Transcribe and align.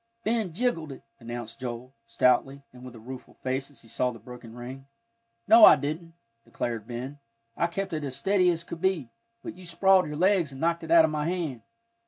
"Ben 0.23 0.51
jiggled 0.51 0.91
it," 0.91 1.03
announced 1.19 1.59
Joel, 1.59 1.93
stoutly, 2.07 2.63
and 2.73 2.83
with 2.83 2.95
a 2.95 2.99
rueful 2.99 3.35
face 3.35 3.69
as 3.69 3.83
he 3.83 3.87
saw 3.87 4.09
the 4.09 4.17
broken 4.17 4.55
ring. 4.55 4.87
"No, 5.47 5.63
I 5.63 5.75
didn't," 5.75 6.15
declared 6.43 6.87
Ben; 6.87 7.19
"I 7.55 7.67
kept 7.67 7.93
it 7.93 8.03
as 8.03 8.15
steady 8.15 8.49
as 8.49 8.63
could 8.63 8.81
be. 8.81 9.11
But 9.43 9.53
you 9.53 9.63
sprawled 9.63 10.07
your 10.07 10.17
legs 10.17 10.51
and 10.51 10.59
knocked 10.59 10.83
it 10.83 10.89
out 10.89 11.05
of 11.05 11.11
my 11.11 11.27
hand. 11.29 11.61